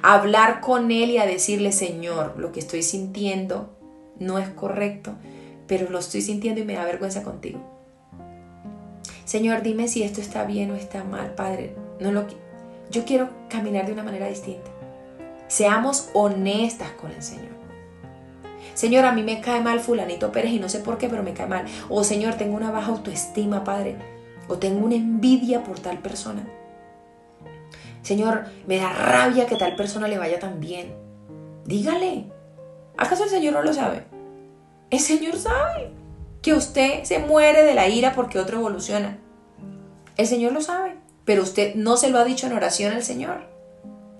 [0.06, 3.74] Hablar con Él y a decirle, Señor, lo que estoy sintiendo
[4.18, 5.14] no es correcto,
[5.66, 7.60] pero lo estoy sintiendo y me da vergüenza contigo.
[9.24, 11.74] Señor, dime si esto está bien o está mal, Padre.
[12.00, 12.26] No lo
[12.90, 14.70] yo quiero caminar de una manera distinta.
[15.48, 17.54] Seamos honestas con el Señor.
[18.74, 21.32] Señor, a mí me cae mal fulanito Pérez y no sé por qué, pero me
[21.32, 21.64] cae mal.
[21.88, 23.96] O Señor, tengo una baja autoestima, Padre
[24.48, 26.44] o tengo una envidia por tal persona.
[28.04, 30.94] Señor, me da rabia que tal persona le vaya tan bien.
[31.64, 32.30] Dígale.
[32.96, 34.04] ¿Acaso el Señor no lo sabe?
[34.90, 35.90] El Señor sabe
[36.42, 39.18] que usted se muere de la ira porque otro evoluciona.
[40.16, 43.48] El Señor lo sabe, pero usted no se lo ha dicho en oración al Señor.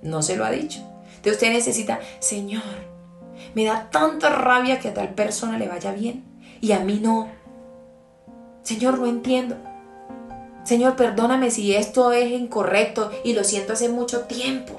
[0.03, 0.81] No se lo ha dicho.
[1.17, 2.63] Entonces usted necesita, Señor,
[3.55, 6.25] me da tanta rabia que a tal persona le vaya bien
[6.63, 7.29] y a mí no.
[8.63, 9.57] Señor, no entiendo.
[10.65, 14.75] Señor, perdóname si esto es incorrecto y lo siento hace mucho tiempo.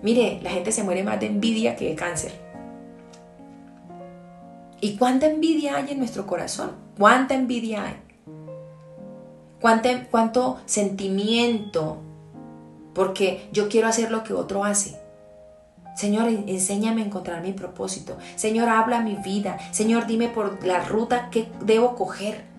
[0.00, 2.32] Mire, la gente se muere más de envidia que de cáncer.
[4.80, 6.72] ¿Y cuánta envidia hay en nuestro corazón?
[6.98, 7.96] ¿Cuánta envidia hay?
[10.10, 11.98] ¿Cuánto sentimiento?
[12.94, 15.00] Porque yo quiero hacer lo que otro hace.
[15.94, 18.16] Señor, enséñame a encontrar mi propósito.
[18.34, 19.58] Señor, habla mi vida.
[19.72, 22.51] Señor, dime por la ruta que debo coger.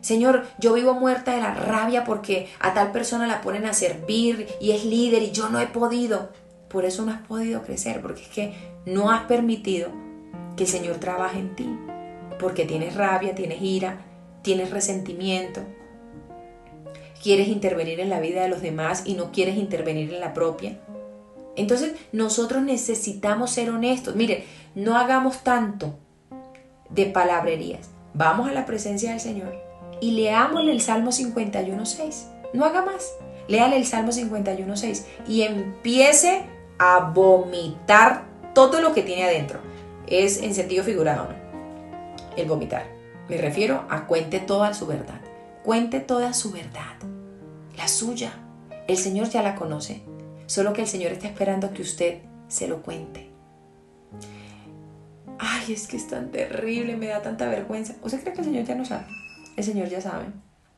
[0.00, 4.48] Señor, yo vivo muerta de la rabia porque a tal persona la ponen a servir
[4.60, 6.30] y es líder y yo no he podido.
[6.68, 8.54] Por eso no has podido crecer, porque es que
[8.86, 9.88] no has permitido
[10.56, 11.68] que el Señor trabaje en ti.
[12.38, 13.98] Porque tienes rabia, tienes ira,
[14.42, 15.62] tienes resentimiento.
[17.20, 20.78] Quieres intervenir en la vida de los demás y no quieres intervenir en la propia.
[21.56, 24.14] Entonces nosotros necesitamos ser honestos.
[24.14, 24.44] Mire,
[24.76, 25.98] no hagamos tanto
[26.90, 27.90] de palabrerías.
[28.14, 29.67] Vamos a la presencia del Señor
[30.00, 32.24] y leámosle el Salmo 51.6.
[32.52, 33.14] No haga más.
[33.48, 36.44] Léale el Salmo 51.6 y empiece
[36.78, 39.60] a vomitar todo lo que tiene adentro.
[40.06, 41.34] Es en sentido figurado, ¿no?
[42.36, 42.86] El vomitar.
[43.28, 45.20] Me refiero a cuente toda su verdad.
[45.64, 46.96] Cuente toda su verdad.
[47.76, 48.32] La suya.
[48.86, 50.02] El Señor ya la conoce.
[50.46, 53.30] Solo que el Señor está esperando que usted se lo cuente.
[55.38, 57.94] Ay, es que es tan terrible, me da tanta vergüenza.
[58.02, 59.06] ¿Usted cree que el Señor ya no sabe?
[59.58, 60.26] El Señor ya sabe.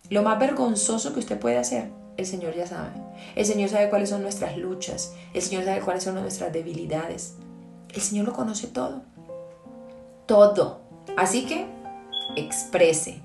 [0.09, 2.93] Lo más vergonzoso que usted puede hacer, el Señor ya sabe.
[3.37, 5.15] El Señor sabe cuáles son nuestras luchas.
[5.35, 7.35] El Señor sabe cuáles son nuestras debilidades.
[7.93, 9.03] El Señor lo conoce todo.
[10.25, 10.81] Todo.
[11.19, 11.67] Así que
[12.37, 13.21] exprese,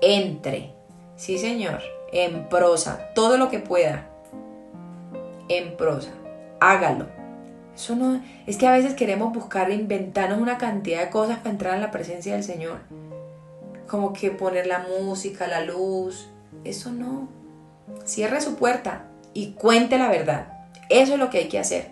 [0.00, 0.74] entre.
[1.14, 1.80] Sí, Señor.
[2.12, 3.10] En prosa.
[3.14, 4.10] Todo lo que pueda.
[5.48, 6.10] En prosa.
[6.58, 7.06] Hágalo.
[7.76, 8.20] Eso no.
[8.48, 11.92] Es que a veces queremos buscar, inventarnos una cantidad de cosas para entrar en la
[11.92, 12.80] presencia del Señor.
[13.88, 16.28] Como que poner la música, la luz.
[16.64, 17.28] Eso no.
[18.04, 20.66] Cierre su puerta y cuente la verdad.
[20.88, 21.90] Eso es lo que hay que hacer.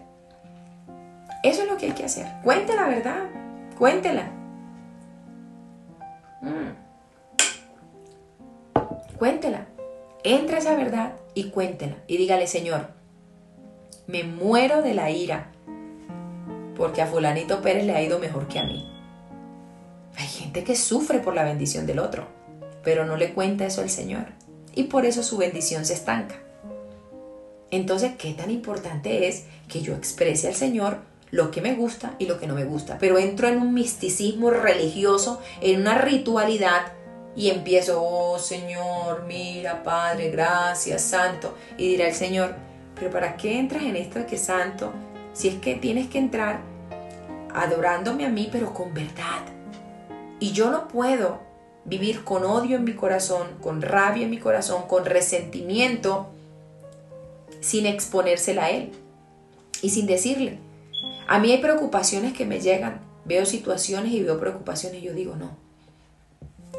[1.42, 2.26] Eso es lo que hay que hacer.
[2.42, 3.29] Cuente la verdad.
[3.79, 4.31] Cuéntela.
[6.42, 6.70] Mm.
[9.18, 9.66] Cuéntela.
[10.22, 11.96] Entre esa verdad y cuéntela.
[12.07, 12.88] Y dígale, Señor,
[14.07, 15.53] me muero de la ira
[16.81, 18.89] porque a fulanito Pérez le ha ido mejor que a mí.
[20.20, 22.26] Hay gente que sufre por la bendición del otro,
[22.85, 24.26] pero no le cuenta eso al Señor.
[24.74, 26.35] Y por eso su bendición se estanca.
[27.70, 30.98] Entonces, ¿qué tan importante es que yo exprese al Señor
[31.30, 32.98] lo que me gusta y lo que no me gusta?
[33.00, 36.92] Pero entro en un misticismo religioso, en una ritualidad
[37.35, 41.54] y empiezo, oh Señor, mira, Padre, gracias, Santo.
[41.78, 42.56] Y dirá el Señor,
[42.94, 44.92] pero ¿para qué entras en esto de que Santo?
[45.33, 46.61] Si es que tienes que entrar
[47.54, 49.60] adorándome a mí, pero con verdad.
[50.40, 51.38] Y yo no puedo
[51.85, 56.29] vivir con odio en mi corazón, con rabia en mi corazón, con resentimiento,
[57.61, 58.92] sin exponérsela a Él
[59.83, 60.59] y sin decirle.
[61.29, 65.37] A mí hay preocupaciones que me llegan, veo situaciones y veo preocupaciones y yo digo,
[65.37, 65.57] no,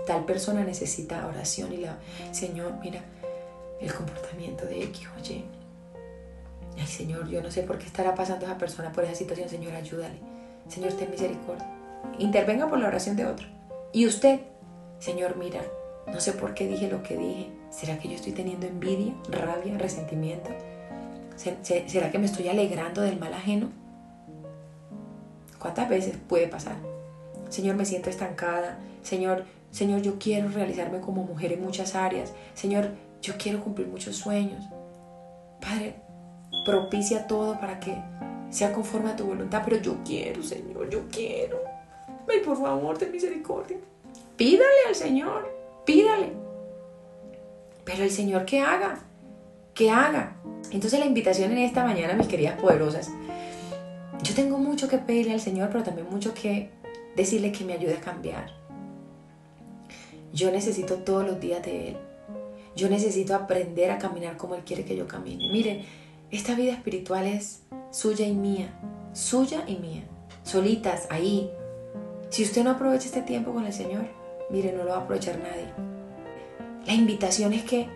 [0.06, 1.98] tal persona necesita oración y la,
[2.32, 3.02] Señor, mira
[3.80, 5.44] el comportamiento de X, oye,
[6.78, 9.74] ay Señor, yo no sé por qué estará pasando esa persona por esa situación, Señor,
[9.74, 10.20] ayúdale.
[10.68, 11.81] Señor, ten misericordia.
[12.20, 13.48] Intervenga por la oración de otro.
[13.94, 14.42] Y usted,
[15.00, 15.62] Señor, mira,
[16.08, 17.52] no sé por qué dije lo que dije.
[17.70, 20.50] ¿Será que yo estoy teniendo envidia, rabia, resentimiento?
[21.36, 23.70] ¿Será que me estoy alegrando del mal ajeno?
[25.58, 26.76] ¿Cuántas veces puede pasar?
[27.50, 28.78] Señor, me siento estancada.
[29.02, 32.34] Señor, Señor, yo quiero realizarme como mujer en muchas áreas.
[32.54, 34.64] Señor, yo quiero cumplir muchos sueños.
[35.62, 35.96] Padre,
[36.66, 37.96] propicia todo para que
[38.50, 41.71] sea conforme a tu voluntad, pero yo quiero, Señor, yo quiero.
[42.32, 43.78] Ay, por favor, ten misericordia.
[44.38, 45.50] Pídale al Señor,
[45.86, 46.32] pídale.
[47.84, 49.00] Pero el Señor, ¿qué haga?
[49.74, 50.36] ¿Qué haga?
[50.72, 53.10] Entonces la invitación en esta mañana, mis queridas poderosas,
[54.24, 56.70] yo tengo mucho que pedirle al Señor, pero también mucho que
[57.16, 58.52] decirle que me ayude a cambiar.
[60.34, 61.98] Yo necesito todos los días de Él.
[62.76, 65.52] Yo necesito aprender a caminar como Él quiere que yo camine.
[65.52, 65.84] Miren,
[66.30, 68.74] esta vida espiritual es suya y mía,
[69.14, 70.04] suya y mía,
[70.44, 71.52] solitas ahí.
[72.32, 74.06] Si usted no aprovecha este tiempo con el Señor,
[74.50, 75.68] mire, no lo va a aprovechar nadie.
[76.86, 77.90] La invitación es que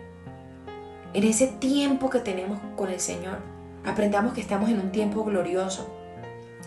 [1.14, 3.38] en ese tiempo que tenemos con el Señor,
[3.86, 5.88] aprendamos que estamos en un tiempo glorioso,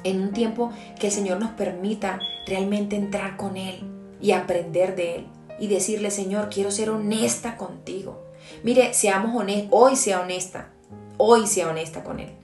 [0.04, 3.84] en un tiempo que el Señor nos permita realmente entrar con Él
[4.20, 5.28] y aprender de Él
[5.60, 8.20] y decirle, Señor, quiero ser honesta contigo.
[8.64, 10.70] Mire, seamos honestos, hoy sea honesta,
[11.18, 12.39] hoy sea honesta con Él.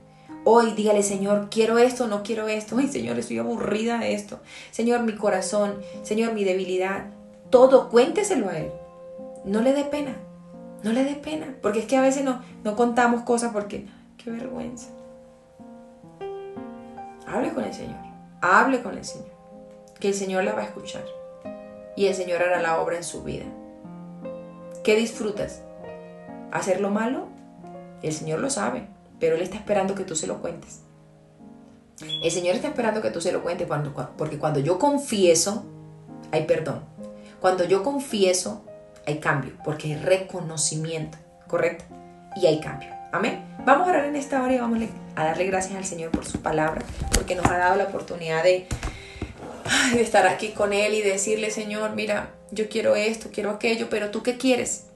[0.47, 2.77] Hoy dígale, Señor, quiero esto, no quiero esto.
[2.77, 4.39] Ay, Señor, estoy aburrida de esto.
[4.69, 7.07] Señor, mi corazón, Señor, mi debilidad.
[7.49, 8.71] Todo, cuénteselo a Él.
[9.43, 10.15] No le dé pena.
[10.83, 11.55] No le dé pena.
[11.63, 13.87] Porque es que a veces no, no contamos cosas porque,
[14.23, 14.89] qué vergüenza.
[17.25, 17.97] Hable con el Señor.
[18.39, 19.31] Hable con el Señor.
[19.99, 21.05] Que el Señor la va a escuchar.
[21.95, 23.45] Y el Señor hará la obra en su vida.
[24.83, 25.63] ¿Qué disfrutas?
[26.51, 27.29] ¿Hacer lo malo?
[28.03, 28.87] El Señor lo sabe,
[29.19, 30.81] pero Él está esperando que tú se lo cuentes.
[32.01, 33.67] El Señor está esperando que tú se lo cuentes
[34.17, 35.65] porque cuando yo confieso,
[36.31, 36.81] hay perdón.
[37.39, 38.63] Cuando yo confieso,
[39.05, 41.85] hay cambio, porque hay reconocimiento, ¿correcto?
[42.35, 42.89] Y hay cambio.
[43.11, 43.45] Amén.
[43.65, 44.79] Vamos a orar en esta hora y vamos
[45.15, 46.81] a darle gracias al Señor por su palabra,
[47.13, 48.67] porque nos ha dado la oportunidad de
[49.97, 54.21] estar aquí con Él y decirle, Señor, mira, yo quiero esto, quiero aquello, pero tú
[54.21, 54.87] qué quieres?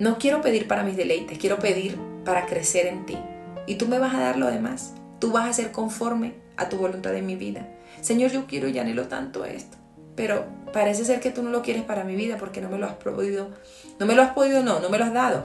[0.00, 3.18] No quiero pedir para mis deleites, quiero pedir para crecer en ti.
[3.66, 4.94] Y tú me vas a dar lo demás.
[5.18, 7.68] Tú vas a ser conforme a tu voluntad en mi vida.
[8.00, 9.76] Señor, yo quiero y anhelo tanto esto.
[10.16, 12.86] Pero parece ser que tú no lo quieres para mi vida porque no me lo
[12.86, 13.50] has podido.
[13.98, 15.44] No me lo has podido, no, no me lo has dado.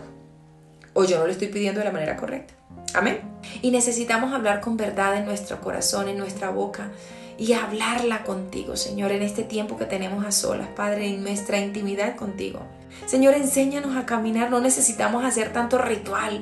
[0.94, 2.54] O yo no lo estoy pidiendo de la manera correcta.
[2.94, 3.22] Amén.
[3.62, 6.92] Y necesitamos hablar con verdad en nuestro corazón, en nuestra boca
[7.38, 12.16] y hablarla contigo, Señor, en este tiempo que tenemos a solas, Padre, en nuestra intimidad
[12.16, 12.62] contigo.
[13.06, 16.42] Señor, enséñanos a caminar, no necesitamos hacer tanto ritual,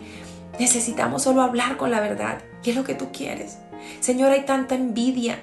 [0.59, 2.39] necesitamos solo hablar con la verdad.
[2.63, 3.57] ¿Qué es lo que tú quieres?
[3.99, 5.39] Señor, hay tanta envidia,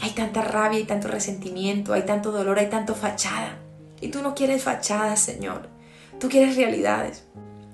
[0.00, 3.58] hay tanta rabia, hay tanto resentimiento, hay tanto dolor, hay tanto fachada.
[4.00, 5.68] Y tú no quieres fachadas, Señor.
[6.18, 7.24] Tú quieres realidades.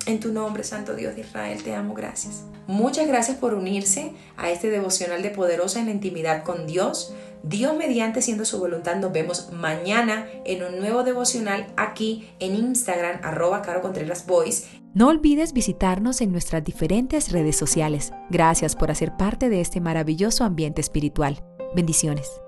[0.06, 2.44] En tu nombre, Santo Dios de Israel, te amo, gracias.
[2.68, 7.12] Muchas gracias por unirse a este devocional de Poderosa en la intimidad con Dios.
[7.42, 13.20] Dios mediante siendo su voluntad, nos vemos mañana en un nuevo devocional aquí en Instagram,
[13.22, 14.24] arroba Caro Contreras.
[14.97, 18.14] No olvides visitarnos en nuestras diferentes redes sociales.
[18.30, 21.44] Gracias por hacer parte de este maravilloso ambiente espiritual.
[21.74, 22.40] Bendiciones.